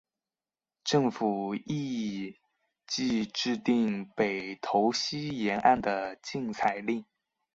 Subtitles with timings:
[0.83, 2.31] 政府亦
[2.87, 7.05] 随即制定北投溪沿岸的禁采令。